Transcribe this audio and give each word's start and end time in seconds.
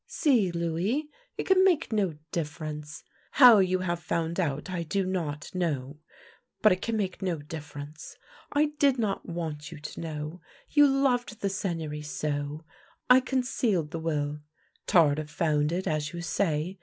See, 0.07 0.51
Louis. 0.51 1.11
It 1.37 1.45
can 1.45 1.63
make 1.63 1.93
no 1.93 2.15
difference. 2.31 3.03
How 3.33 3.59
you 3.59 3.81
have 3.81 3.99
found 3.99 4.39
out 4.39 4.67
I 4.67 4.81
do 4.81 5.05
not. 5.05 5.53
know, 5.53 5.99
but 6.63 6.71
it 6.71 6.81
can 6.81 6.97
make 6.97 7.21
no 7.21 7.37
difference. 7.37 8.15
I 8.51 8.71
did 8.79 8.97
not 8.97 9.29
want 9.29 9.71
you 9.71 9.77
to 9.77 9.99
know— 10.01 10.41
you 10.75 10.87
loved 10.87 11.41
the 11.41 11.49
Seigneury 11.49 12.01
so! 12.01 12.65
I 13.11 13.19
con 13.19 13.43
cealed 13.43 13.91
the 13.91 13.99
will. 13.99 14.39
Tardif 14.87 15.29
found 15.29 15.71
it, 15.71 15.85
as 15.85 16.13
you 16.13 16.21
say. 16.21 16.79